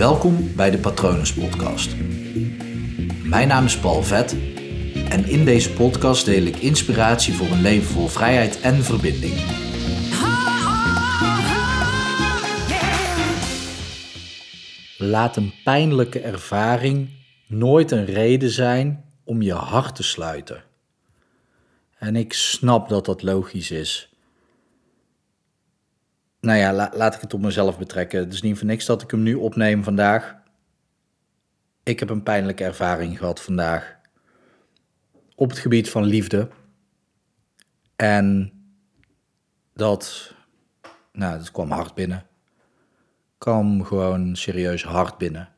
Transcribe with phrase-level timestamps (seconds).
[0.00, 1.96] Welkom bij de Patronus Podcast.
[3.24, 4.36] Mijn naam is Paul Vet
[5.08, 9.34] en in deze podcast deel ik inspiratie voor een leven vol vrijheid en verbinding.
[14.98, 17.08] Laat een pijnlijke ervaring
[17.46, 20.62] nooit een reden zijn om je hart te sluiten.
[21.98, 24.09] En ik snap dat dat logisch is.
[26.40, 28.20] Nou ja, laat ik het op mezelf betrekken.
[28.20, 30.36] Het is niet voor niks dat ik hem nu opneem vandaag.
[31.82, 33.98] Ik heb een pijnlijke ervaring gehad vandaag.
[35.34, 36.48] Op het gebied van liefde.
[37.96, 38.52] En
[39.74, 40.34] dat,
[41.12, 42.26] nou, dat kwam hard binnen.
[43.38, 45.48] Kwam gewoon serieus hard binnen.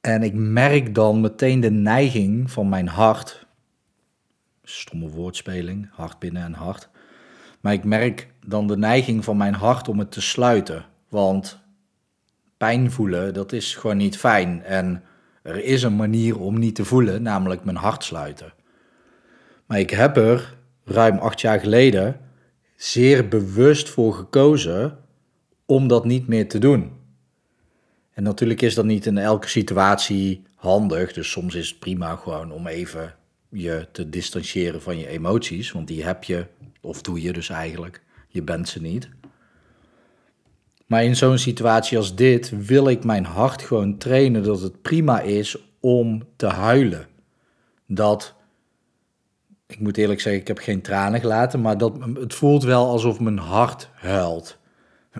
[0.00, 3.46] En ik merk dan meteen de neiging van mijn hart.
[4.62, 6.90] Stomme woordspeling, hart binnen en hart
[7.60, 10.84] maar ik merk dan de neiging van mijn hart om het te sluiten.
[11.08, 11.60] Want
[12.56, 14.62] pijn voelen, dat is gewoon niet fijn.
[14.62, 15.02] En
[15.42, 18.52] er is een manier om niet te voelen, namelijk mijn hart sluiten.
[19.66, 22.20] Maar ik heb er ruim acht jaar geleden
[22.76, 24.98] zeer bewust voor gekozen
[25.66, 26.90] om dat niet meer te doen.
[28.12, 31.12] En natuurlijk is dat niet in elke situatie handig.
[31.12, 33.14] Dus soms is het prima gewoon om even
[33.48, 35.72] je te distancieren van je emoties.
[35.72, 36.46] Want die heb je
[36.80, 38.02] of doe je dus eigenlijk.
[38.28, 39.08] Je bent ze niet.
[40.86, 45.20] Maar in zo'n situatie als dit wil ik mijn hart gewoon trainen dat het prima
[45.20, 47.06] is om te huilen.
[47.86, 48.34] Dat,
[49.66, 53.20] ik moet eerlijk zeggen, ik heb geen tranen gelaten, maar dat, het voelt wel alsof
[53.20, 54.58] mijn hart huilt.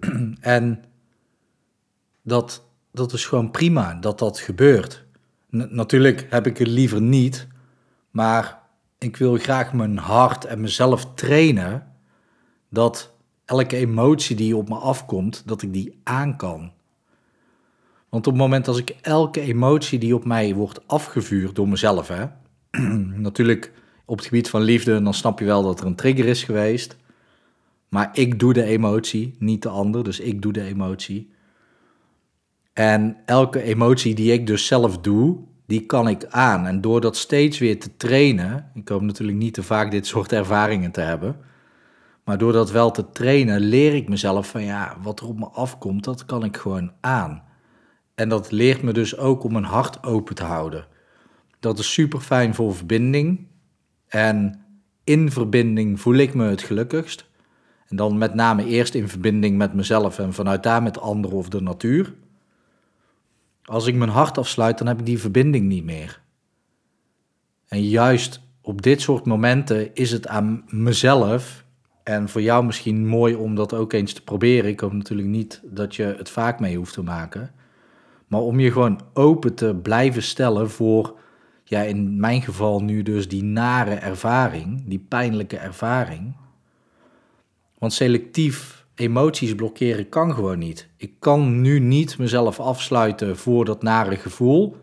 [0.40, 0.84] en
[2.22, 5.04] dat, dat is gewoon prima dat dat gebeurt.
[5.50, 7.46] natuurlijk heb ik het liever niet,
[8.10, 8.61] maar
[9.02, 11.86] ik wil graag mijn hart en mezelf trainen
[12.68, 16.72] dat elke emotie die op me afkomt, dat ik die aan kan.
[18.08, 22.08] Want op het moment als ik elke emotie die op mij wordt afgevuurd door mezelf,
[22.08, 22.24] hè,
[23.28, 23.72] natuurlijk
[24.04, 26.96] op het gebied van liefde, dan snap je wel dat er een trigger is geweest.
[27.88, 31.30] Maar ik doe de emotie, niet de ander, dus ik doe de emotie.
[32.72, 35.38] En elke emotie die ik dus zelf doe,
[35.72, 36.66] die kan ik aan.
[36.66, 40.32] En door dat steeds weer te trainen, ik hoop natuurlijk niet te vaak dit soort
[40.32, 41.36] ervaringen te hebben,
[42.24, 45.46] maar door dat wel te trainen, leer ik mezelf van ja, wat er op me
[45.46, 47.42] afkomt, dat kan ik gewoon aan.
[48.14, 50.86] En dat leert me dus ook om mijn hart open te houden.
[51.60, 53.46] Dat is super fijn voor verbinding.
[54.08, 54.64] En
[55.04, 57.28] in verbinding voel ik me het gelukkigst.
[57.88, 61.48] En dan met name eerst in verbinding met mezelf en vanuit daar met anderen of
[61.48, 62.14] de natuur.
[63.64, 66.20] Als ik mijn hart afsluit, dan heb ik die verbinding niet meer.
[67.68, 71.64] En juist op dit soort momenten is het aan mezelf,
[72.02, 74.70] en voor jou misschien mooi om dat ook eens te proberen.
[74.70, 77.50] Ik hoop natuurlijk niet dat je het vaak mee hoeft te maken.
[78.26, 81.18] Maar om je gewoon open te blijven stellen voor,
[81.64, 86.36] ja, in mijn geval nu dus die nare ervaring, die pijnlijke ervaring.
[87.78, 90.88] Want selectief emoties blokkeren kan gewoon niet.
[90.96, 94.76] Ik kan nu niet mezelf afsluiten voor dat nare gevoel.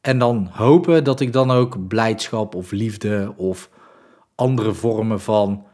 [0.00, 3.70] En dan hopen dat ik dan ook blijdschap of liefde of
[4.34, 5.66] andere vormen van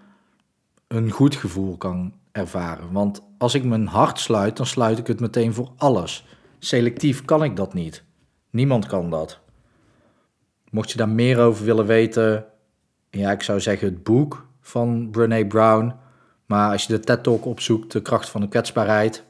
[0.89, 2.93] een goed gevoel kan ervaren.
[2.93, 6.27] Want als ik mijn hart sluit, dan sluit ik het meteen voor alles.
[6.59, 8.05] Selectief kan ik dat niet.
[8.51, 9.41] Niemand kan dat.
[10.71, 12.47] Mocht je daar meer over willen weten,
[13.11, 15.95] ja, ik zou zeggen het boek van Brene Brown
[16.47, 19.25] maar als je de TED Talk opzoekt, de kracht van de kwetsbaarheid,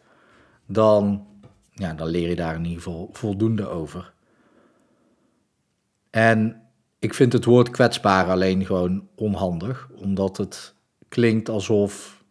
[0.67, 1.27] dan,
[1.73, 4.13] ja, dan leer je daar in ieder geval voldoende over.
[6.11, 6.63] En
[6.99, 10.75] ik vind het woord kwetsbaar alleen gewoon onhandig, omdat het
[11.09, 12.25] klinkt alsof,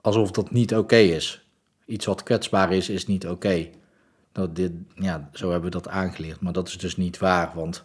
[0.00, 1.48] alsof dat niet oké is.
[1.86, 3.68] Iets wat kwetsbaar is, is niet oké.
[4.32, 7.52] Dat dit, ja, zo hebben we dat aangeleerd, maar dat is dus niet waar.
[7.54, 7.84] Want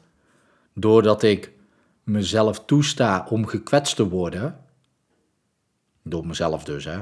[0.74, 1.52] doordat ik
[2.04, 4.60] mezelf toesta om gekwetst te worden,
[6.04, 7.00] door mezelf dus, hè.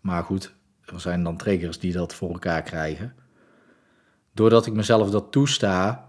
[0.00, 3.14] Maar goed, er zijn dan triggers die dat voor elkaar krijgen.
[4.32, 6.06] Doordat ik mezelf dat toesta,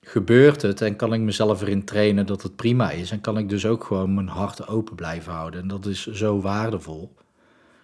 [0.00, 3.10] gebeurt het en kan ik mezelf erin trainen dat het prima is.
[3.10, 5.60] En kan ik dus ook gewoon mijn hart open blijven houden.
[5.60, 7.14] En dat is zo waardevol.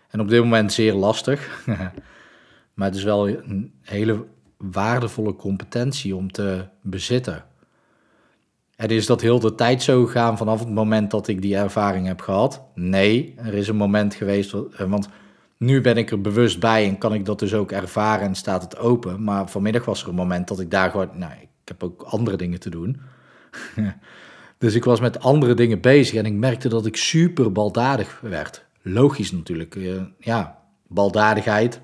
[0.08, 1.66] En op dit moment zeer lastig.
[2.74, 4.24] maar het is wel een hele
[4.56, 7.44] waardevolle competentie om te bezitten.
[8.76, 12.06] En is dat heel de tijd zo gegaan vanaf het moment dat ik die ervaring
[12.06, 12.62] heb gehad?
[12.74, 15.08] Nee, er is een moment geweest, eh, want
[15.56, 18.62] nu ben ik er bewust bij en kan ik dat dus ook ervaren en staat
[18.62, 19.24] het open.
[19.24, 22.36] Maar vanmiddag was er een moment dat ik daar gewoon, nou, ik heb ook andere
[22.36, 23.00] dingen te doen.
[24.58, 28.64] dus ik was met andere dingen bezig en ik merkte dat ik super baldadig werd.
[28.82, 31.80] Logisch natuurlijk, eh, ja, baldadigheid,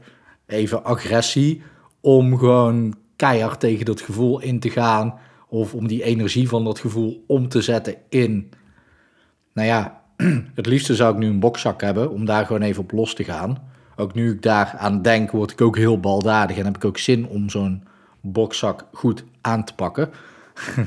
[0.47, 1.63] even agressie
[2.01, 5.19] om gewoon keihard tegen dat gevoel in te gaan.
[5.53, 8.51] Of om die energie van dat gevoel om te zetten in.
[9.53, 10.03] Nou ja,
[10.55, 13.25] het liefste zou ik nu een bokzak hebben om daar gewoon even op los te
[13.25, 13.71] gaan.
[13.97, 16.99] Ook nu ik daar aan denk, word ik ook heel baldadig en heb ik ook
[16.99, 17.85] zin om zo'n
[18.21, 20.11] bokzak goed aan te pakken.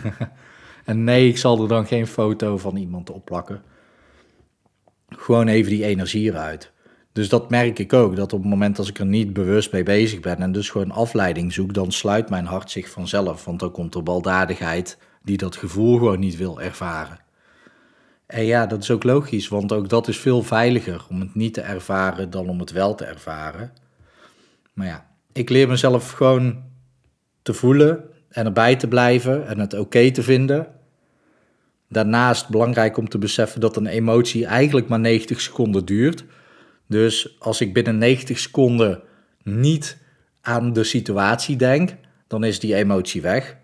[0.86, 3.62] en nee, ik zal er dan geen foto van iemand op plakken.
[5.10, 6.72] Gewoon even die energie eruit.
[7.16, 9.84] Dus dat merk ik ook, dat op het moment als ik er niet bewust mee
[9.84, 13.46] bezig ben en dus gewoon afleiding zoek, dan sluit mijn hart zich vanzelf.
[13.46, 17.20] Want dan komt er baldadigheid die dat gevoel gewoon niet wil ervaren.
[18.26, 21.54] En ja, dat is ook logisch, want ook dat is veel veiliger om het niet
[21.54, 23.72] te ervaren dan om het wel te ervaren.
[24.74, 26.64] Maar ja, ik leer mezelf gewoon
[27.42, 30.68] te voelen en erbij te blijven en het oké te vinden.
[31.90, 36.26] Daarnaast belangrijk om te beseffen dat een emotie eigenlijk maar 90 seconden duurt.
[36.88, 39.02] Dus als ik binnen 90 seconden
[39.44, 39.98] niet
[40.42, 41.96] aan de situatie denk,
[42.28, 43.58] dan is die emotie weg.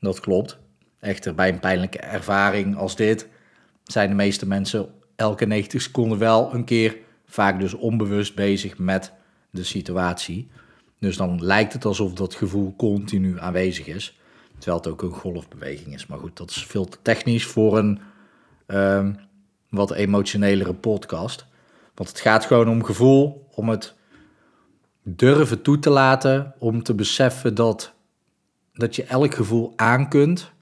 [0.00, 0.58] Dat klopt.
[1.00, 3.28] Echter, bij een pijnlijke ervaring als dit
[3.84, 9.12] zijn de meeste mensen elke 90 seconden wel een keer, vaak dus onbewust bezig met
[9.50, 10.48] de situatie.
[10.98, 14.18] Dus dan lijkt het alsof dat gevoel continu aanwezig is,
[14.58, 16.06] terwijl het ook een golfbeweging is.
[16.06, 18.00] Maar goed, dat is veel te technisch voor een
[18.66, 19.18] um,
[19.68, 21.46] wat emotionelere podcast.
[21.94, 23.94] Want het gaat gewoon om gevoel, om het
[25.02, 27.94] durven toe te laten, om te beseffen dat,
[28.72, 30.52] dat je elk gevoel aan kunt.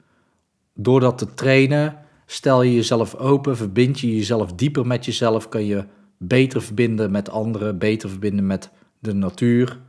[0.74, 5.64] Door dat te trainen, stel je jezelf open, verbind je jezelf dieper met jezelf, kan
[5.66, 5.84] je
[6.16, 9.80] beter verbinden met anderen, beter verbinden met de natuur.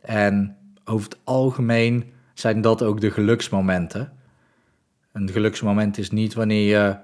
[0.00, 2.04] En over het algemeen
[2.34, 4.12] zijn dat ook de geluksmomenten.
[5.12, 6.96] Een geluksmoment is niet wanneer je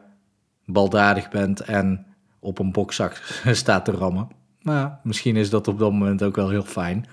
[0.64, 2.06] baldadig bent en
[2.44, 4.28] op een bokzak staat te rammen.
[4.60, 7.06] Nou, misschien is dat op dat moment ook wel heel fijn.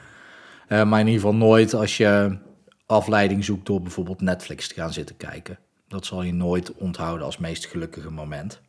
[0.68, 2.38] Uh, maar in ieder geval nooit als je
[2.86, 5.60] afleiding zoekt door bijvoorbeeld Netflix te gaan zitten kijken.
[5.88, 8.62] Dat zal je nooit onthouden als meest gelukkige moment.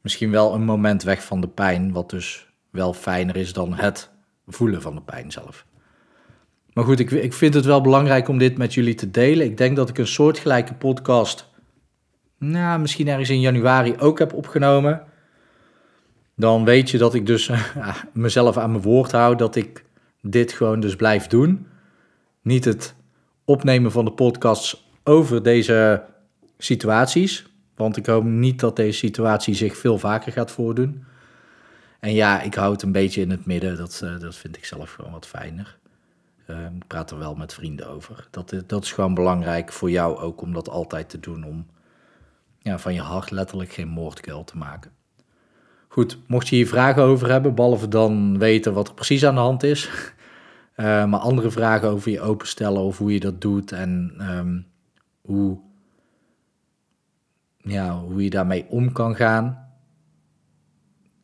[0.00, 4.10] Misschien wel een moment weg van de pijn, wat dus wel fijner is dan het
[4.46, 5.66] voelen van de pijn zelf.
[6.72, 9.46] Maar goed, ik, ik vind het wel belangrijk om dit met jullie te delen.
[9.46, 11.48] Ik denk dat ik een soortgelijke podcast,
[12.38, 15.02] nou, misschien ergens in januari ook heb opgenomen
[16.40, 17.50] dan weet je dat ik dus
[18.12, 19.84] mezelf aan mijn woord hou, dat ik
[20.22, 21.66] dit gewoon dus blijf doen.
[22.42, 22.94] Niet het
[23.44, 26.04] opnemen van de podcasts over deze
[26.58, 31.04] situaties, want ik hoop niet dat deze situatie zich veel vaker gaat voordoen.
[32.00, 34.64] En ja, ik hou het een beetje in het midden, dat, uh, dat vind ik
[34.64, 35.78] zelf gewoon wat fijner.
[36.46, 38.28] Uh, ik praat er wel met vrienden over.
[38.30, 41.66] Dat, dat is gewoon belangrijk voor jou ook om dat altijd te doen, om
[42.58, 44.90] ja, van je hart letterlijk geen moordkuil te maken.
[45.92, 49.40] Goed, mocht je hier vragen over hebben, behalve dan weten wat er precies aan de
[49.40, 49.90] hand is,
[50.76, 54.66] uh, maar andere vragen over je openstellen of hoe je dat doet en um,
[55.20, 55.58] hoe,
[57.56, 59.68] ja, hoe je daarmee om kan gaan,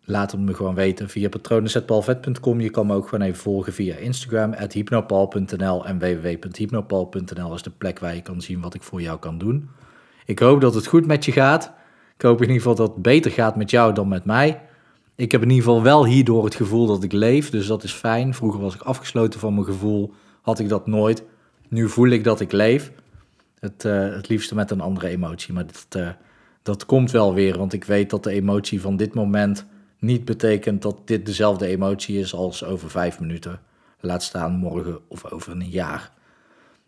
[0.01, 2.61] laat het me gewoon weten via patronenzetpalvet.com.
[2.61, 7.99] Je kan me ook gewoon even volgen via Instagram, hypnopal.nl en www.hypnopal.nl is de plek
[7.99, 9.69] waar je kan zien wat ik voor jou kan doen.
[10.25, 11.75] Ik hoop dat het goed met je gaat.
[12.17, 14.61] Ik hoop in ieder geval dat het beter gaat met jou dan met mij.
[15.15, 17.93] Ik heb in ieder geval wel hierdoor het gevoel dat ik leef, dus dat is
[17.93, 18.35] fijn.
[18.35, 21.23] Vroeger was ik afgesloten van mijn gevoel, had ik dat nooit.
[21.69, 22.93] Nu voel ik dat ik leef.
[23.59, 26.09] Het, uh, het liefste met een andere emotie, maar dat, uh,
[26.63, 29.67] dat komt wel weer, want ik weet dat de emotie van dit moment
[29.99, 33.61] niet betekent dat dit dezelfde emotie is als over vijf minuten.
[34.01, 36.13] Laat staan morgen of over een jaar.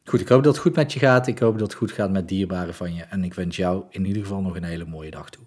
[0.08, 1.26] Goed, ik hoop dat het goed met je gaat.
[1.26, 3.02] Ik hoop dat het goed gaat met dierbaren van je.
[3.02, 5.44] En ik wens jou in ieder geval nog een hele mooie dag toe.